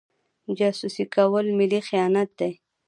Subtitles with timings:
[0.57, 2.51] جاسوسي کول ملي خیانت دی.